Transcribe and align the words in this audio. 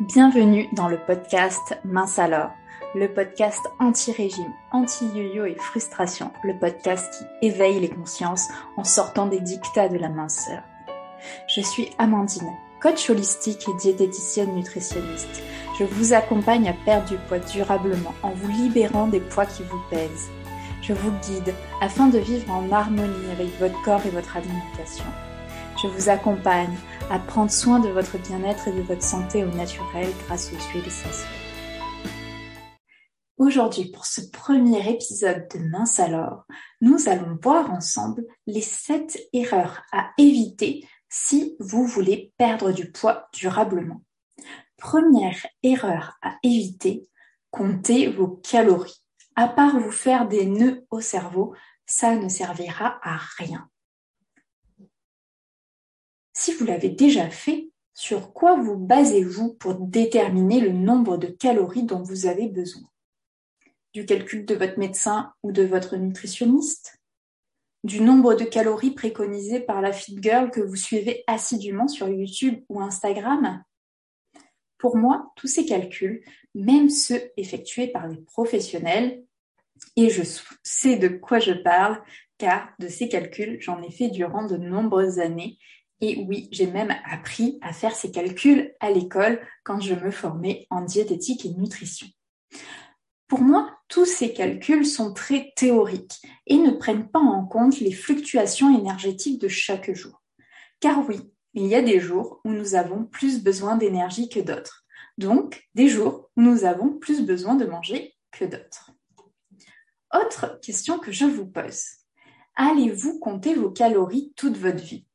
Bienvenue 0.00 0.68
dans 0.74 0.86
le 0.86 0.96
podcast 0.96 1.76
Mince 1.84 2.20
alors, 2.20 2.52
le 2.94 3.12
podcast 3.12 3.68
anti-régime, 3.80 4.52
anti-yo-yo 4.70 5.44
et 5.44 5.56
frustration, 5.56 6.30
le 6.44 6.56
podcast 6.56 7.12
qui 7.12 7.48
éveille 7.48 7.80
les 7.80 7.88
consciences 7.88 8.46
en 8.76 8.84
sortant 8.84 9.26
des 9.26 9.40
dictats 9.40 9.88
de 9.88 9.98
la 9.98 10.08
minceur. 10.08 10.62
Je 11.48 11.62
suis 11.62 11.90
Amandine, 11.98 12.52
coach 12.80 13.10
holistique 13.10 13.66
et 13.68 13.76
diététicienne 13.80 14.54
nutritionniste. 14.54 15.42
Je 15.80 15.84
vous 15.84 16.12
accompagne 16.12 16.68
à 16.68 16.74
perdre 16.84 17.08
du 17.08 17.16
poids 17.26 17.40
durablement 17.40 18.14
en 18.22 18.30
vous 18.30 18.52
libérant 18.52 19.08
des 19.08 19.20
poids 19.20 19.46
qui 19.46 19.64
vous 19.64 19.82
pèsent. 19.90 20.30
Je 20.80 20.92
vous 20.92 21.10
guide 21.26 21.52
afin 21.80 22.06
de 22.06 22.18
vivre 22.18 22.52
en 22.52 22.70
harmonie 22.70 23.32
avec 23.32 23.48
votre 23.58 23.82
corps 23.82 24.06
et 24.06 24.10
votre 24.10 24.36
alimentation. 24.36 25.06
Je 25.80 25.86
vous 25.86 26.08
accompagne 26.08 26.76
à 27.08 27.20
prendre 27.20 27.52
soin 27.52 27.78
de 27.78 27.88
votre 27.88 28.18
bien-être 28.18 28.66
et 28.66 28.72
de 28.72 28.82
votre 28.82 29.02
santé 29.02 29.44
au 29.44 29.50
naturel 29.50 30.12
grâce 30.26 30.52
aux 30.52 30.72
huiles 30.72 30.84
essentielles. 30.84 31.28
Aujourd'hui, 33.36 33.92
pour 33.92 34.04
ce 34.04 34.20
premier 34.32 34.90
épisode 34.90 35.46
de 35.54 35.60
Mince 35.60 36.00
alors, 36.00 36.46
nous 36.80 37.08
allons 37.08 37.38
voir 37.40 37.70
ensemble 37.70 38.24
les 38.48 38.60
7 38.60 39.16
erreurs 39.32 39.84
à 39.92 40.10
éviter 40.18 40.84
si 41.08 41.54
vous 41.60 41.86
voulez 41.86 42.32
perdre 42.36 42.72
du 42.72 42.90
poids 42.90 43.28
durablement. 43.32 44.02
Première 44.78 45.46
erreur 45.62 46.18
à 46.22 46.38
éviter, 46.42 47.08
comptez 47.52 48.08
vos 48.08 48.28
calories. 48.28 49.04
À 49.36 49.46
part 49.46 49.78
vous 49.78 49.92
faire 49.92 50.26
des 50.26 50.46
nœuds 50.46 50.84
au 50.90 51.00
cerveau, 51.00 51.54
ça 51.86 52.16
ne 52.16 52.28
servira 52.28 52.98
à 53.04 53.16
rien. 53.38 53.70
Si 56.40 56.52
vous 56.52 56.66
l'avez 56.66 56.90
déjà 56.90 57.28
fait, 57.30 57.68
sur 57.94 58.32
quoi 58.32 58.54
vous 58.54 58.76
basez-vous 58.76 59.54
pour 59.54 59.74
déterminer 59.74 60.60
le 60.60 60.70
nombre 60.70 61.16
de 61.16 61.26
calories 61.26 61.82
dont 61.82 62.00
vous 62.00 62.26
avez 62.26 62.46
besoin? 62.46 62.88
Du 63.92 64.06
calcul 64.06 64.46
de 64.46 64.54
votre 64.54 64.78
médecin 64.78 65.32
ou 65.42 65.50
de 65.50 65.64
votre 65.64 65.96
nutritionniste? 65.96 66.96
Du 67.82 68.00
nombre 68.00 68.34
de 68.34 68.44
calories 68.44 68.92
préconisées 68.92 69.58
par 69.58 69.80
la 69.80 69.92
fit 69.92 70.16
girl 70.22 70.52
que 70.52 70.60
vous 70.60 70.76
suivez 70.76 71.24
assidûment 71.26 71.88
sur 71.88 72.08
YouTube 72.08 72.62
ou 72.68 72.80
Instagram? 72.80 73.64
Pour 74.78 74.96
moi, 74.96 75.32
tous 75.34 75.48
ces 75.48 75.66
calculs, 75.66 76.22
même 76.54 76.88
ceux 76.88 77.32
effectués 77.36 77.88
par 77.88 78.06
des 78.06 78.18
professionnels, 78.18 79.24
et 79.96 80.08
je 80.08 80.22
sais 80.62 80.98
de 80.98 81.08
quoi 81.08 81.40
je 81.40 81.52
parle, 81.52 82.00
car 82.38 82.68
de 82.78 82.86
ces 82.86 83.08
calculs, 83.08 83.60
j'en 83.60 83.82
ai 83.82 83.90
fait 83.90 84.08
durant 84.08 84.46
de 84.46 84.56
nombreuses 84.56 85.18
années 85.18 85.58
et 86.00 86.24
oui, 86.28 86.48
j'ai 86.52 86.66
même 86.66 86.94
appris 87.04 87.58
à 87.60 87.72
faire 87.72 87.94
ces 87.94 88.10
calculs 88.10 88.72
à 88.80 88.90
l'école 88.90 89.40
quand 89.64 89.80
je 89.80 89.94
me 89.94 90.10
formais 90.10 90.66
en 90.70 90.82
diététique 90.82 91.44
et 91.44 91.50
nutrition. 91.50 92.06
Pour 93.26 93.40
moi, 93.40 93.78
tous 93.88 94.06
ces 94.06 94.32
calculs 94.32 94.86
sont 94.86 95.12
très 95.12 95.52
théoriques 95.56 96.22
et 96.46 96.56
ne 96.56 96.70
prennent 96.70 97.10
pas 97.10 97.18
en 97.18 97.44
compte 97.44 97.80
les 97.80 97.92
fluctuations 97.92 98.78
énergétiques 98.78 99.40
de 99.40 99.48
chaque 99.48 99.92
jour. 99.92 100.22
Car 100.80 101.06
oui, 101.08 101.18
il 101.54 101.66
y 101.66 101.74
a 101.74 101.82
des 101.82 102.00
jours 102.00 102.40
où 102.44 102.50
nous 102.50 102.74
avons 102.74 103.04
plus 103.04 103.42
besoin 103.42 103.76
d'énergie 103.76 104.28
que 104.28 104.40
d'autres. 104.40 104.84
Donc, 105.18 105.68
des 105.74 105.88
jours 105.88 106.30
où 106.36 106.42
nous 106.42 106.64
avons 106.64 106.90
plus 106.90 107.22
besoin 107.22 107.56
de 107.56 107.66
manger 107.66 108.14
que 108.30 108.44
d'autres. 108.44 108.92
Autre 110.14 110.60
question 110.62 110.98
que 110.98 111.10
je 111.10 111.24
vous 111.24 111.46
pose. 111.46 111.82
Allez-vous 112.54 113.18
compter 113.18 113.54
vos 113.54 113.70
calories 113.70 114.32
toute 114.36 114.56
votre 114.56 114.82
vie? 114.82 115.07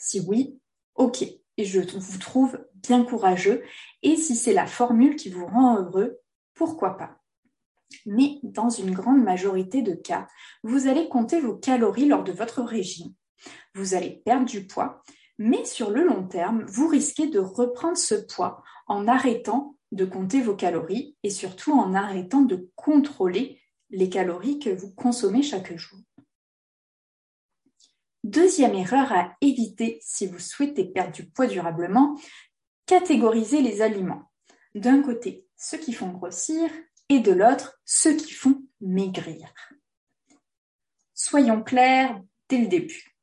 Si 0.00 0.20
oui, 0.20 0.58
ok. 0.96 1.22
Et 1.56 1.64
je 1.64 1.80
vous 1.80 2.18
trouve 2.18 2.58
bien 2.74 3.04
courageux. 3.04 3.62
Et 4.02 4.16
si 4.16 4.34
c'est 4.34 4.54
la 4.54 4.66
formule 4.66 5.14
qui 5.14 5.28
vous 5.28 5.46
rend 5.46 5.78
heureux, 5.78 6.18
pourquoi 6.54 6.96
pas? 6.96 7.18
Mais 8.06 8.38
dans 8.42 8.70
une 8.70 8.92
grande 8.92 9.22
majorité 9.22 9.82
de 9.82 9.92
cas, 9.92 10.26
vous 10.62 10.86
allez 10.88 11.08
compter 11.08 11.40
vos 11.40 11.56
calories 11.56 12.06
lors 12.06 12.24
de 12.24 12.32
votre 12.32 12.62
régime. 12.62 13.12
Vous 13.74 13.94
allez 13.94 14.22
perdre 14.24 14.46
du 14.46 14.66
poids, 14.66 15.02
mais 15.38 15.64
sur 15.64 15.90
le 15.90 16.04
long 16.04 16.26
terme, 16.26 16.64
vous 16.66 16.88
risquez 16.88 17.28
de 17.28 17.38
reprendre 17.38 17.96
ce 17.96 18.14
poids 18.14 18.62
en 18.86 19.06
arrêtant 19.06 19.76
de 19.92 20.04
compter 20.04 20.40
vos 20.40 20.54
calories 20.54 21.16
et 21.22 21.30
surtout 21.30 21.72
en 21.72 21.94
arrêtant 21.94 22.42
de 22.42 22.70
contrôler 22.76 23.60
les 23.90 24.08
calories 24.08 24.60
que 24.60 24.70
vous 24.70 24.92
consommez 24.94 25.42
chaque 25.42 25.76
jour. 25.76 25.98
Deuxième 28.30 28.76
erreur 28.76 29.12
à 29.12 29.36
éviter 29.40 29.98
si 30.00 30.28
vous 30.28 30.38
souhaitez 30.38 30.84
perdre 30.84 31.10
du 31.10 31.26
poids 31.26 31.48
durablement, 31.48 32.16
catégoriser 32.86 33.60
les 33.60 33.82
aliments. 33.82 34.30
D'un 34.76 35.02
côté, 35.02 35.48
ceux 35.56 35.78
qui 35.78 35.92
font 35.92 36.10
grossir 36.10 36.70
et 37.08 37.18
de 37.18 37.32
l'autre, 37.32 37.80
ceux 37.84 38.14
qui 38.14 38.30
font 38.30 38.62
maigrir. 38.80 39.52
Soyons 41.12 41.60
clairs 41.60 42.22
dès 42.48 42.58
le 42.58 42.68
début. 42.68 43.16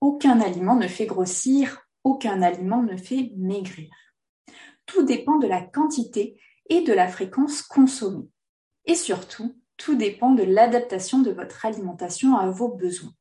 Aucun 0.00 0.40
aliment 0.40 0.76
ne 0.76 0.88
fait 0.88 1.04
grossir, 1.04 1.86
aucun 2.02 2.40
aliment 2.40 2.82
ne 2.82 2.96
fait 2.96 3.32
maigrir. 3.36 3.90
Tout 4.86 5.02
dépend 5.02 5.36
de 5.36 5.48
la 5.48 5.60
quantité 5.60 6.40
et 6.70 6.80
de 6.80 6.94
la 6.94 7.08
fréquence 7.08 7.60
consommée. 7.60 8.30
Et 8.86 8.94
surtout, 8.94 9.60
tout 9.76 9.96
dépend 9.96 10.30
de 10.30 10.44
l'adaptation 10.44 11.18
de 11.18 11.30
votre 11.30 11.66
alimentation 11.66 12.36
à 12.38 12.48
vos 12.48 12.74
besoins. 12.74 13.12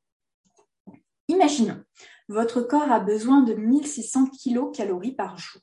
Imaginons, 1.28 1.84
votre 2.28 2.62
corps 2.62 2.92
a 2.92 3.00
besoin 3.00 3.42
de 3.42 3.54
1600 3.54 4.28
kcal 4.30 5.16
par 5.16 5.38
jour. 5.38 5.62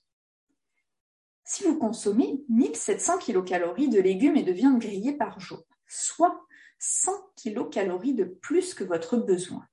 Si 1.45 1.65
vous 1.65 1.79
consommez 1.79 2.43
1700 2.49 3.19
kcal 3.19 3.75
de 3.77 4.01
légumes 4.01 4.37
et 4.37 4.43
de 4.43 4.53
viande 4.53 4.81
grillée 4.81 5.13
par 5.13 5.39
jour, 5.39 5.63
soit 5.87 6.41
100 6.79 7.13
kcal 7.37 7.99
de 8.15 8.25
plus 8.25 8.75
que 8.75 8.85
votre 8.85 9.17
besoin, 9.17 9.67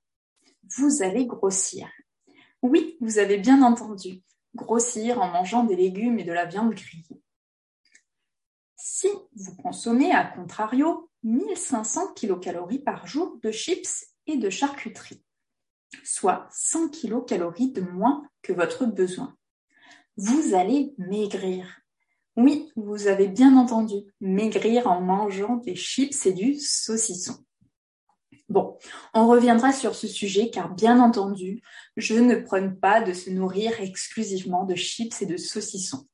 vous 0.76 1.02
allez 1.02 1.26
grossir. 1.26 1.88
Oui, 2.62 2.96
vous 3.00 3.18
avez 3.18 3.38
bien 3.38 3.62
entendu, 3.62 4.22
grossir 4.54 5.20
en 5.20 5.28
mangeant 5.28 5.64
des 5.64 5.76
légumes 5.76 6.18
et 6.18 6.24
de 6.24 6.32
la 6.32 6.44
viande 6.44 6.74
grillée. 6.74 7.22
Si 8.76 9.08
vous 9.34 9.56
consommez 9.56 10.12
à 10.12 10.24
contrario 10.24 11.10
1500 11.22 12.14
kcal 12.14 12.64
par 12.84 13.06
jour 13.06 13.38
de 13.42 13.50
chips 13.50 14.06
et 14.26 14.36
de 14.36 14.50
charcuterie, 14.50 15.24
soit 16.04 16.48
100 16.52 16.88
kcal 16.90 17.52
de 17.72 17.80
moins 17.80 18.22
que 18.42 18.52
votre 18.52 18.86
besoin. 18.86 19.36
Vous 20.16 20.54
allez 20.54 20.94
maigrir. 20.98 21.80
Oui, 22.36 22.70
vous 22.76 23.06
avez 23.06 23.28
bien 23.28 23.56
entendu, 23.56 23.96
maigrir 24.20 24.86
en 24.86 25.00
mangeant 25.00 25.56
des 25.56 25.74
chips 25.74 26.26
et 26.26 26.32
du 26.32 26.54
saucisson. 26.54 27.44
Bon, 28.48 28.76
on 29.14 29.28
reviendra 29.28 29.72
sur 29.72 29.94
ce 29.94 30.08
sujet 30.08 30.50
car 30.50 30.74
bien 30.74 31.00
entendu, 31.00 31.62
je 31.96 32.14
ne 32.14 32.34
prône 32.34 32.78
pas 32.78 33.00
de 33.00 33.12
se 33.12 33.30
nourrir 33.30 33.80
exclusivement 33.80 34.64
de 34.64 34.74
chips 34.74 35.22
et 35.22 35.26
de 35.26 35.36
saucissons. 35.36 36.08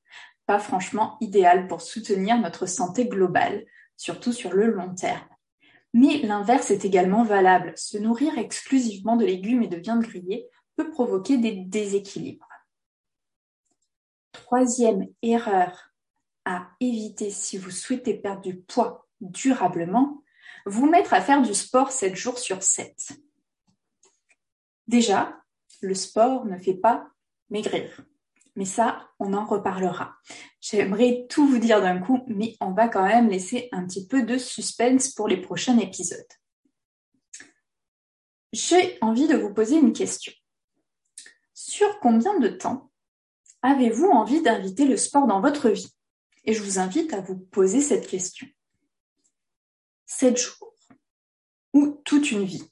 Pas 0.44 0.59
franchement 0.59 1.16
idéal 1.20 1.66
pour 1.66 1.81
soutenir 1.81 2.38
notre 2.38 2.66
santé 2.66 3.09
globale, 3.09 3.65
surtout 3.97 4.32
sur 4.32 4.53
le 4.53 4.66
long 4.66 4.94
terme. 4.94 5.26
Mais 5.97 6.19
l'inverse 6.19 6.71
est 6.71 6.84
également 6.84 7.25
valable. 7.25 7.73
Se 7.75 7.97
nourrir 7.97 8.37
exclusivement 8.37 9.17
de 9.17 9.25
légumes 9.25 9.62
et 9.62 9.67
de 9.67 9.79
viande 9.79 10.03
grillée 10.03 10.47
peut 10.77 10.91
provoquer 10.91 11.39
des 11.39 11.53
déséquilibres. 11.53 12.47
Troisième 14.33 15.09
erreur 15.23 15.95
à 16.45 16.69
éviter 16.81 17.31
si 17.31 17.57
vous 17.57 17.71
souhaitez 17.71 18.12
perdre 18.12 18.43
du 18.43 18.59
poids 18.59 19.09
durablement, 19.23 20.23
vous 20.67 20.84
mettre 20.84 21.15
à 21.15 21.23
faire 21.23 21.41
du 21.41 21.55
sport 21.55 21.91
7 21.91 22.15
jours 22.15 22.39
sur 22.39 22.63
7. 22.63 23.13
Déjà, 24.87 25.43
le 25.81 25.95
sport 25.95 26.45
ne 26.45 26.59
fait 26.59 26.75
pas 26.75 27.09
maigrir. 27.49 28.05
Mais 28.56 28.65
ça, 28.65 29.11
on 29.19 29.34
en 29.34 29.44
reparlera. 29.44 30.17
J'aimerais 30.61 31.27
tout 31.28 31.47
vous 31.47 31.59
dire 31.59 31.80
d'un 31.83 31.98
coup, 31.98 32.25
mais 32.27 32.57
on 32.60 32.72
va 32.72 32.89
quand 32.89 33.07
même 33.07 33.28
laisser 33.28 33.69
un 33.71 33.86
petit 33.86 34.07
peu 34.07 34.22
de 34.22 34.39
suspense 34.39 35.10
pour 35.10 35.28
les 35.28 35.41
prochains 35.41 35.78
épisodes. 35.78 36.27
J'ai 38.53 38.98
envie 39.03 39.28
de 39.28 39.36
vous 39.36 39.53
poser 39.53 39.77
une 39.77 39.92
question. 39.92 40.33
Sur 41.53 42.01
combien 42.01 42.39
de 42.39 42.48
temps 42.48 42.91
avez-vous 43.60 44.07
envie 44.07 44.41
d'inviter 44.41 44.86
le 44.86 44.97
sport 44.97 45.27
dans 45.27 45.41
votre 45.41 45.69
vie? 45.69 45.92
Et 46.45 46.54
je 46.54 46.63
vous 46.63 46.78
invite 46.78 47.13
à 47.13 47.21
vous 47.21 47.36
poser 47.36 47.83
cette 47.83 48.07
question. 48.07 48.47
Sept 50.07 50.39
jours 50.39 50.75
ou 51.75 52.01
toute 52.04 52.30
une 52.30 52.45
vie? 52.45 52.71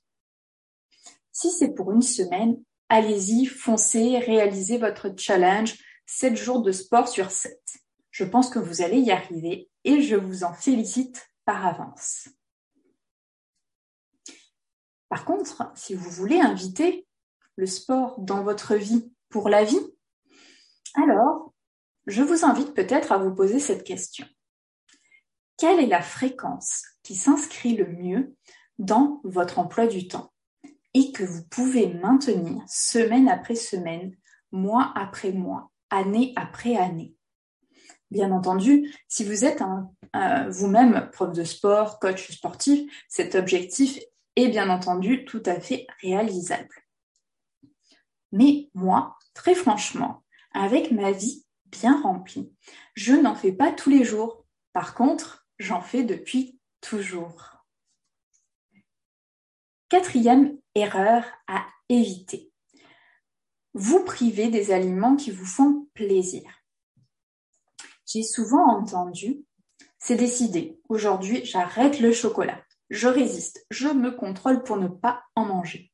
Si 1.32 1.50
c'est 1.50 1.74
pour 1.74 1.92
une 1.92 2.02
semaine, 2.02 2.62
allez-y, 2.94 3.46
foncez, 3.46 4.18
réalisez 4.20 4.78
votre 4.78 5.12
challenge 5.18 5.76
7 6.06 6.36
jours 6.36 6.62
de 6.62 6.70
sport 6.70 7.08
sur 7.08 7.32
7. 7.32 7.60
Je 8.12 8.22
pense 8.22 8.48
que 8.48 8.60
vous 8.60 8.82
allez 8.82 8.98
y 8.98 9.10
arriver 9.10 9.68
et 9.82 10.00
je 10.00 10.14
vous 10.14 10.44
en 10.44 10.54
félicite 10.54 11.28
par 11.44 11.66
avance. 11.66 12.28
Par 15.08 15.24
contre, 15.24 15.72
si 15.74 15.94
vous 15.94 16.08
voulez 16.08 16.38
inviter 16.38 17.04
le 17.56 17.66
sport 17.66 18.20
dans 18.20 18.44
votre 18.44 18.76
vie 18.76 19.12
pour 19.28 19.48
la 19.48 19.64
vie, 19.64 19.84
alors 20.94 21.52
je 22.06 22.22
vous 22.22 22.44
invite 22.44 22.74
peut-être 22.74 23.10
à 23.10 23.18
vous 23.18 23.34
poser 23.34 23.58
cette 23.58 23.82
question. 23.82 24.26
Quelle 25.56 25.80
est 25.80 25.86
la 25.86 26.02
fréquence 26.02 26.84
qui 27.02 27.16
s'inscrit 27.16 27.76
le 27.76 27.86
mieux 27.86 28.36
dans 28.78 29.20
votre 29.24 29.58
emploi 29.58 29.88
du 29.88 30.06
temps? 30.06 30.33
Et 30.94 31.12
que 31.12 31.24
vous 31.24 31.44
pouvez 31.44 31.92
maintenir 31.92 32.62
semaine 32.66 33.28
après 33.28 33.56
semaine, 33.56 34.16
mois 34.52 34.92
après 34.94 35.32
mois, 35.32 35.70
année 35.90 36.32
après 36.36 36.76
année 36.76 37.14
Bien 38.10 38.30
entendu, 38.30 38.94
si 39.08 39.24
vous 39.24 39.44
êtes 39.44 39.62
vous-même 40.48 41.10
prof 41.12 41.32
de 41.32 41.42
sport, 41.42 41.98
coach 41.98 42.30
sportif, 42.30 42.88
cet 43.08 43.34
objectif 43.34 43.98
est 44.36 44.48
bien 44.48 44.70
entendu 44.70 45.24
tout 45.24 45.42
à 45.46 45.58
fait 45.58 45.86
réalisable. 46.00 46.84
Mais 48.30 48.70
moi, 48.74 49.16
très 49.32 49.54
franchement, 49.54 50.22
avec 50.52 50.92
ma 50.92 51.10
vie 51.10 51.44
bien 51.66 52.00
remplie, 52.00 52.52
je 52.94 53.14
n'en 53.14 53.34
fais 53.34 53.52
pas 53.52 53.72
tous 53.72 53.90
les 53.90 54.04
jours. 54.04 54.44
Par 54.72 54.94
contre, 54.94 55.48
j'en 55.58 55.80
fais 55.80 56.04
depuis 56.04 56.60
toujours. 56.80 57.53
Quatrième 59.94 60.58
erreur 60.74 61.22
à 61.46 61.64
éviter. 61.88 62.50
Vous 63.74 64.04
privez 64.04 64.48
des 64.48 64.72
aliments 64.72 65.14
qui 65.14 65.30
vous 65.30 65.46
font 65.46 65.86
plaisir. 65.94 66.42
J'ai 68.04 68.24
souvent 68.24 68.76
entendu, 68.76 69.44
c'est 70.00 70.16
décidé, 70.16 70.80
aujourd'hui 70.88 71.44
j'arrête 71.44 72.00
le 72.00 72.10
chocolat, 72.10 72.60
je 72.90 73.06
résiste, 73.06 73.64
je 73.70 73.86
me 73.86 74.10
contrôle 74.10 74.64
pour 74.64 74.78
ne 74.78 74.88
pas 74.88 75.22
en 75.36 75.44
manger. 75.44 75.92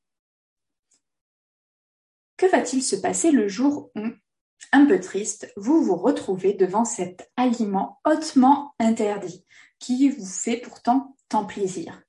Que 2.39 2.47
va-t-il 2.47 2.83
se 2.83 2.97
passer 2.97 3.31
le 3.33 3.49
jour 3.49 3.91
où, 3.97 4.07
un 4.73 4.87
peu 4.87 4.99
triste, 4.99 5.53
vous 5.59 5.85
vous 5.85 5.97
retrouvez 5.97 6.55
devant 6.55 6.87
cet 6.87 7.31
aliment 7.37 8.01
hautement 8.07 8.75
interdit 8.79 9.45
qui 9.79 10.09
vous 10.09 10.25
fait 10.25 10.57
pourtant 10.57 11.19
tant 11.29 11.45
plaisir? 11.45 12.03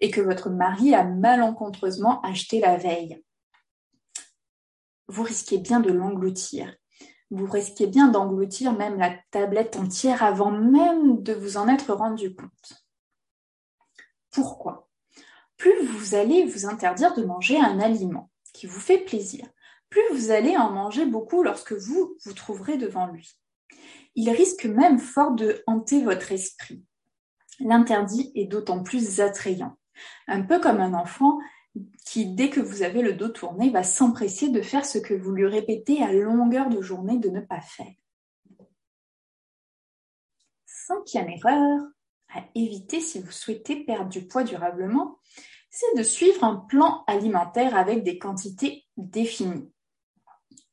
Et 0.00 0.10
que 0.10 0.20
votre 0.20 0.50
mari 0.50 0.94
a 0.94 1.04
malencontreusement 1.04 2.20
acheté 2.22 2.60
la 2.60 2.76
veille 2.76 3.22
Vous 5.08 5.22
risquez 5.22 5.58
bien 5.58 5.80
de 5.80 5.92
l'engloutir. 5.92 6.74
Vous 7.30 7.46
risquez 7.46 7.86
bien 7.86 8.08
d'engloutir 8.08 8.72
même 8.72 8.98
la 8.98 9.16
tablette 9.30 9.76
entière 9.76 10.22
avant 10.22 10.50
même 10.50 11.22
de 11.22 11.32
vous 11.32 11.56
en 11.56 11.68
être 11.68 11.92
rendu 11.92 12.34
compte. 12.34 12.86
Pourquoi? 14.30 14.88
Plus 15.56 15.86
vous 15.86 16.14
allez 16.14 16.44
vous 16.44 16.66
interdire 16.66 17.14
de 17.14 17.24
manger 17.24 17.58
un 17.58 17.80
aliment, 17.80 18.30
qui 18.52 18.66
vous 18.66 18.78
fait 18.78 18.98
plaisir, 18.98 19.46
plus 19.88 20.02
vous 20.12 20.30
allez 20.30 20.56
en 20.56 20.70
manger 20.70 21.06
beaucoup 21.06 21.42
lorsque 21.42 21.72
vous 21.72 22.16
vous 22.24 22.32
trouverez 22.32 22.76
devant 22.76 23.06
lui. 23.06 23.38
Il 24.14 24.30
risque 24.30 24.66
même 24.66 24.98
fort 24.98 25.32
de 25.32 25.62
hanter 25.66 26.02
votre 26.02 26.32
esprit. 26.32 26.84
L'interdit 27.60 28.32
est 28.34 28.46
d'autant 28.46 28.82
plus 28.82 29.20
attrayant. 29.20 29.76
Un 30.26 30.42
peu 30.42 30.60
comme 30.60 30.80
un 30.80 30.94
enfant 30.94 31.38
qui, 32.04 32.26
dès 32.26 32.50
que 32.50 32.60
vous 32.60 32.82
avez 32.82 33.02
le 33.02 33.12
dos 33.12 33.28
tourné, 33.28 33.70
va 33.70 33.82
s'empresser 33.82 34.48
de 34.48 34.62
faire 34.62 34.84
ce 34.84 34.98
que 34.98 35.14
vous 35.14 35.32
lui 35.32 35.46
répétez 35.46 36.02
à 36.02 36.12
longueur 36.12 36.68
de 36.68 36.80
journée 36.80 37.18
de 37.18 37.28
ne 37.28 37.40
pas 37.40 37.60
faire. 37.60 37.92
Cinquième 40.64 41.28
erreur 41.28 41.80
à 42.34 42.44
éviter 42.54 43.00
si 43.00 43.20
vous 43.20 43.30
souhaitez 43.30 43.84
perdre 43.84 44.08
du 44.08 44.26
poids 44.26 44.44
durablement, 44.44 45.18
c'est 45.70 45.96
de 45.96 46.02
suivre 46.02 46.44
un 46.44 46.56
plan 46.56 47.04
alimentaire 47.06 47.76
avec 47.76 48.02
des 48.02 48.18
quantités 48.18 48.84
définies. 48.96 49.70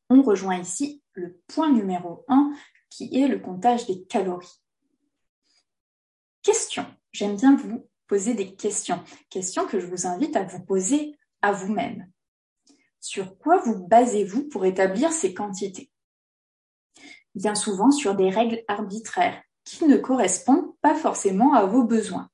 On 0.10 0.22
rejoint 0.22 0.60
ici 0.60 1.04
le 1.14 1.42
point 1.48 1.72
numéro 1.72 2.26
1 2.28 2.54
qui 2.90 3.10
est 3.19 3.28
le 3.28 3.40
comptage 3.40 3.88
des 3.88 4.06
calories. 4.06 4.62
Question. 6.42 6.86
J'aime 7.12 7.36
bien 7.36 7.56
vous 7.56 7.88
poser 8.08 8.34
des 8.34 8.56
questions. 8.56 9.04
Questions 9.30 9.66
que 9.66 9.80
je 9.80 9.88
vous 9.88 10.08
invite 10.08 10.36
à 10.36 10.44
vous 10.44 10.64
poser 10.64 11.18
à 11.42 11.52
vous-même. 11.52 12.10
Sur 13.00 13.38
quoi 13.38 13.58
vous 13.58 13.86
basez-vous 13.88 14.48
pour 14.48 14.66
établir 14.66 15.12
ces 15.12 15.34
quantités? 15.34 15.92
Bien 17.36 17.56
souvent 17.56 17.92
sur 17.92 18.16
des 18.16 18.30
règles 18.30 18.64
arbitraires 18.68 19.42
qui 19.66 19.86
ne 19.86 19.98
correspondent 19.98 20.76
pas 20.82 20.96
forcément 20.96 21.54
à 21.54 21.66
vos 21.66 21.84
besoins. 21.84 22.30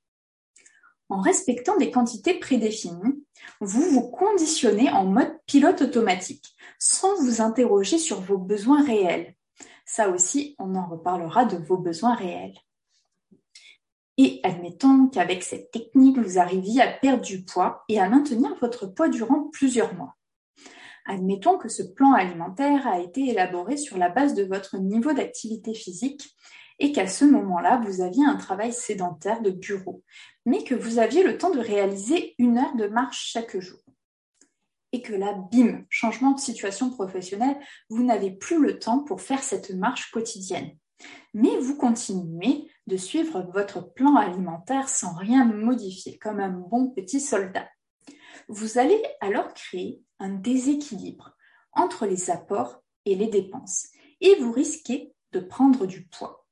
En 1.10 1.21
respectant 1.21 1.75
des 1.77 1.89
quantités 1.89 2.36
prédéfinies, 2.36 3.25
vous 3.62 3.81
vous 3.81 4.12
conditionnez 4.12 4.92
en 4.92 5.06
mode 5.06 5.39
pilote 5.48 5.81
automatique, 5.81 6.56
sans 6.77 7.16
vous 7.16 7.42
interroger 7.42 7.98
sur 7.98 8.21
vos 8.21 8.38
besoins 8.38 8.83
réels. 8.83 9.36
Ça 9.86 10.10
aussi, 10.10 10.56
on 10.60 10.75
en 10.75 10.86
reparlera 10.88 11.45
de 11.45 11.57
vos 11.57 11.77
besoins 11.77 12.13
réels. 12.13 12.54
Et 14.21 14.42
admettons 14.44 15.07
qu'avec 15.07 15.44
cette 15.44 15.71
technique, 15.71 16.18
vous 16.18 16.39
arriviez 16.39 16.81
à 16.81 16.92
perdre 16.92 17.24
du 17.24 17.45
poids 17.45 17.86
et 17.88 18.01
à 18.01 18.10
maintenir 18.10 18.54
votre 18.60 18.86
poids 18.86 19.07
durant 19.07 19.48
plusieurs 19.54 19.95
mois. 19.95 20.18
Admettons 21.06 21.57
que 21.57 21.69
ce 21.69 21.83
plan 21.83 22.12
alimentaire 22.12 22.86
a 22.86 23.00
été 23.00 23.30
élaboré 23.30 23.77
sur 23.77 23.98
la 23.98 24.10
base 24.10 24.33
de 24.33 24.44
votre 24.44 24.77
niveau 24.77 25.13
d'activité 25.13 25.74
physique 25.74 26.36
et 26.80 26.92
qu'à 26.92 27.07
ce 27.07 27.24
moment-là, 27.24 27.81
vous 27.86 28.01
aviez 28.01 28.25
un 28.25 28.36
travail 28.36 28.74
sédentaire 28.74 29.42
de 29.42 29.51
bureau, 29.51 30.04
mais 30.45 30.66
que 30.66 30.75
vous 30.75 31.00
aviez 31.00 31.24
le 31.24 31.38
temps 31.38 31.51
de 31.51 31.60
réaliser 31.60 32.36
une 32.39 32.57
heure 32.57 32.75
de 32.75 32.88
marche 32.88 33.31
chaque 33.31 33.57
jour. 33.57 33.80
Et 34.92 35.01
que 35.01 35.13
là, 35.13 35.33
bim, 35.50 35.86
changement 35.88 36.31
de 36.31 36.42
situation 36.42 36.89
professionnelle, 36.89 37.57
vous 37.89 38.04
n'avez 38.04 38.31
plus 38.31 38.62
le 38.62 38.80
temps 38.80 39.00
pour 39.00 39.21
faire 39.21 39.44
cette 39.44 39.69
marche 39.69 40.12
quotidienne. 40.12 40.71
Mais 41.33 41.57
vous 41.57 41.75
continuez 41.75 42.69
de 42.87 42.97
suivre 42.97 43.41
votre 43.53 43.81
plan 43.93 44.15
alimentaire 44.15 44.89
sans 44.89 45.13
rien 45.13 45.45
modifier, 45.45 46.17
comme 46.17 46.39
un 46.39 46.49
bon 46.49 46.89
petit 46.89 47.19
soldat. 47.19 47.69
Vous 48.47 48.77
allez 48.77 49.01
alors 49.21 49.53
créer 49.53 50.03
un 50.19 50.29
déséquilibre 50.29 51.35
entre 51.73 52.05
les 52.05 52.29
apports 52.31 52.81
et 53.05 53.15
les 53.15 53.27
dépenses, 53.27 53.87
et 54.21 54.35
vous 54.35 54.51
risquez 54.51 55.13
de 55.31 55.39
prendre 55.39 55.85
du 55.85 56.05
poids. 56.07 56.47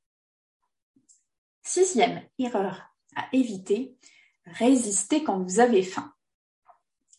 Sixième 1.64 2.22
erreur 2.40 2.96
à 3.16 3.28
éviter, 3.34 3.98
résister 4.46 5.24
quand 5.24 5.42
vous 5.42 5.60
avez 5.60 5.84
faim. 5.84 6.14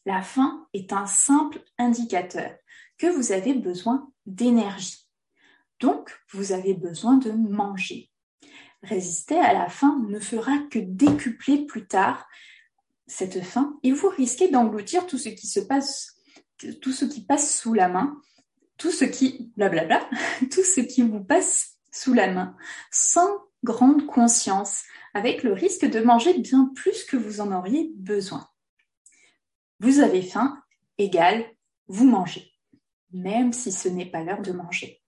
La 0.06 0.22
faim 0.22 0.66
est 0.72 0.92
un 0.92 1.06
simple 1.06 1.62
indicateur 1.76 2.56
que 2.96 3.08
vous 3.08 3.32
avez 3.32 3.52
besoin 3.52 4.10
d'énergie. 4.26 5.07
Donc, 5.80 6.10
vous 6.32 6.52
avez 6.52 6.74
besoin 6.74 7.16
de 7.16 7.30
manger. 7.30 8.10
Résister 8.82 9.38
à 9.38 9.52
la 9.52 9.68
faim 9.68 10.04
ne 10.08 10.20
fera 10.20 10.58
que 10.70 10.78
décupler 10.78 11.66
plus 11.66 11.86
tard 11.86 12.26
cette 13.06 13.42
faim 13.42 13.78
et 13.82 13.92
vous 13.92 14.08
risquez 14.08 14.48
d'engloutir 14.48 15.06
tout 15.06 15.18
ce 15.18 15.28
qui 15.30 15.46
se 15.46 15.60
passe, 15.60 16.16
tout 16.80 16.92
ce 16.92 17.04
qui 17.04 17.24
passe 17.24 17.58
sous 17.58 17.74
la 17.74 17.88
main, 17.88 18.20
tout 18.76 18.90
ce 18.90 19.04
qui, 19.04 19.52
blablabla, 19.56 20.08
tout 20.50 20.62
ce 20.62 20.80
qui 20.80 21.02
vous 21.02 21.22
passe 21.22 21.78
sous 21.90 22.14
la 22.14 22.30
main, 22.30 22.56
sans 22.90 23.28
grande 23.64 24.06
conscience, 24.06 24.84
avec 25.14 25.42
le 25.42 25.52
risque 25.52 25.84
de 25.84 26.00
manger 26.00 26.38
bien 26.38 26.70
plus 26.76 27.04
que 27.04 27.16
vous 27.16 27.40
en 27.40 27.52
auriez 27.52 27.90
besoin. 27.96 28.48
Vous 29.80 30.00
avez 30.00 30.22
faim, 30.22 30.62
égale, 30.98 31.44
vous 31.88 32.04
mangez, 32.04 32.52
même 33.12 33.52
si 33.52 33.72
ce 33.72 33.88
n'est 33.88 34.10
pas 34.10 34.22
l'heure 34.22 34.42
de 34.42 34.52
manger. 34.52 35.02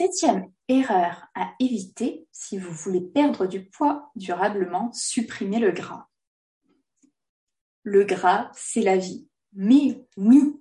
Septième 0.00 0.50
erreur 0.66 1.26
à 1.34 1.52
éviter 1.60 2.26
si 2.32 2.56
vous 2.56 2.72
voulez 2.72 3.02
perdre 3.02 3.44
du 3.44 3.66
poids 3.66 4.10
durablement, 4.16 4.90
supprimez 4.94 5.58
le 5.58 5.72
gras. 5.72 6.08
Le 7.82 8.04
gras, 8.04 8.50
c'est 8.54 8.80
la 8.80 8.96
vie. 8.96 9.28
Mais 9.52 10.02
oui, 10.16 10.58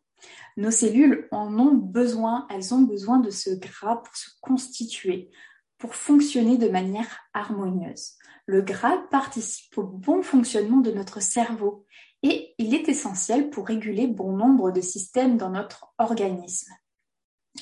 nos 0.58 0.72
cellules 0.72 1.30
en 1.32 1.58
ont 1.58 1.74
besoin, 1.74 2.48
elles 2.50 2.74
ont 2.74 2.82
besoin 2.82 3.20
de 3.20 3.30
ce 3.30 3.52
gras 3.52 3.96
pour 3.96 4.14
se 4.14 4.30
constituer, 4.42 5.32
pour 5.78 5.96
fonctionner 5.96 6.58
de 6.58 6.68
manière 6.68 7.22
harmonieuse. 7.34 8.16
Le 8.46 8.62
gras 8.62 8.98
participe 9.10 9.78
au 9.78 9.84
bon 9.84 10.22
fonctionnement 10.22 10.82
de 10.82 10.92
notre 10.92 11.22
cerveau 11.22 11.86
et 12.24 12.56
il 12.58 12.76
est 12.76 12.90
essentiel 12.90 13.50
pour 13.52 13.68
réguler 13.68 14.06
bon 14.08 14.36
nombre 14.36 14.72
de 14.72 14.82
systèmes 14.82 15.38
dans 15.38 15.52
notre 15.52 15.94
organisme. 15.98 16.74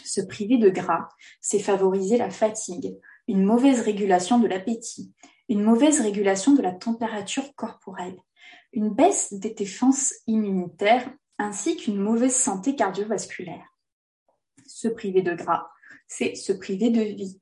Se 0.03 0.21
priver 0.21 0.57
de 0.57 0.69
gras, 0.69 1.09
c'est 1.41 1.59
favoriser 1.59 2.17
la 2.17 2.29
fatigue, 2.29 2.97
une 3.27 3.43
mauvaise 3.43 3.81
régulation 3.81 4.39
de 4.39 4.47
l'appétit, 4.47 5.13
une 5.49 5.63
mauvaise 5.63 6.01
régulation 6.01 6.53
de 6.53 6.61
la 6.61 6.73
température 6.73 7.55
corporelle, 7.55 8.19
une 8.73 8.89
baisse 8.89 9.33
des 9.33 9.53
défenses 9.53 10.13
immunitaires 10.27 11.09
ainsi 11.37 11.77
qu'une 11.77 11.97
mauvaise 11.97 12.35
santé 12.35 12.75
cardiovasculaire. 12.75 13.65
Se 14.65 14.87
priver 14.87 15.21
de 15.21 15.33
gras, 15.33 15.69
c'est 16.07 16.35
se 16.35 16.51
priver 16.51 16.89
de 16.89 17.01
vie. 17.01 17.39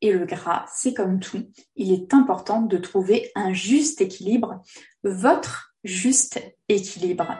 Et 0.00 0.12
le 0.12 0.26
gras, 0.26 0.66
c'est 0.72 0.94
comme 0.94 1.18
tout, 1.18 1.50
il 1.76 1.92
est 1.92 2.12
important 2.12 2.62
de 2.62 2.76
trouver 2.76 3.30
un 3.34 3.52
juste 3.52 4.00
équilibre, 4.00 4.62
votre 5.02 5.74
juste 5.82 6.40
équilibre. 6.68 7.36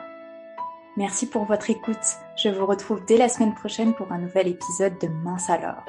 Merci 0.95 1.25
pour 1.25 1.45
votre 1.45 1.71
écoute. 1.71 1.97
Je 2.35 2.49
vous 2.49 2.67
retrouve 2.67 3.03
dès 3.05 3.17
la 3.17 3.27
semaine 3.27 3.55
prochaine 3.55 3.95
pour 3.95 4.11
un 4.11 4.19
nouvel 4.19 4.47
épisode 4.47 4.99
de 4.99 5.07
Mince 5.07 5.49
alors. 5.49 5.83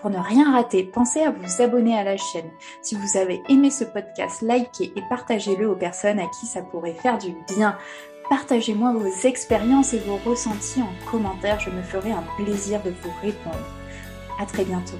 Pour 0.00 0.08
ne 0.08 0.18
rien 0.18 0.52
rater, 0.52 0.84
pensez 0.84 1.20
à 1.20 1.30
vous 1.30 1.62
abonner 1.62 1.98
à 1.98 2.02
la 2.02 2.16
chaîne. 2.16 2.50
Si 2.80 2.94
vous 2.94 3.18
avez 3.18 3.42
aimé 3.50 3.70
ce 3.70 3.84
podcast, 3.84 4.40
likez 4.40 4.92
et 4.96 5.02
partagez-le 5.10 5.68
aux 5.68 5.76
personnes 5.76 6.18
à 6.18 6.26
qui 6.28 6.46
ça 6.46 6.62
pourrait 6.62 6.94
faire 6.94 7.18
du 7.18 7.34
bien. 7.54 7.76
Partagez-moi 8.30 8.94
vos 8.94 9.28
expériences 9.28 9.92
et 9.92 9.98
vos 9.98 10.16
ressentis 10.16 10.80
en 10.80 11.10
commentaire, 11.10 11.60
je 11.60 11.70
me 11.70 11.82
ferai 11.82 12.12
un 12.12 12.24
plaisir 12.36 12.82
de 12.82 12.90
vous 12.90 13.12
répondre. 13.22 13.56
À 14.40 14.46
très 14.46 14.64
bientôt. 14.64 14.98